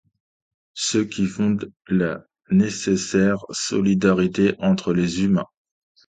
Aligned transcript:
Ce 0.73 0.97
qui 0.97 1.27
fonde 1.27 1.71
la 1.87 2.25
nécessaire 2.49 3.45
solidarité 3.51 4.55
entre 4.57 4.93
les 4.93 5.21
humains. 5.21 5.45